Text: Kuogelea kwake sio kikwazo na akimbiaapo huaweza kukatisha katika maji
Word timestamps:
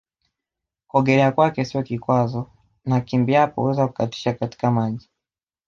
Kuogelea 0.87 1.31
kwake 1.31 1.65
sio 1.65 1.83
kikwazo 1.83 2.49
na 2.85 2.95
akimbiaapo 2.95 3.61
huaweza 3.61 3.87
kukatisha 3.87 4.33
katika 4.33 4.71
maji 4.71 5.09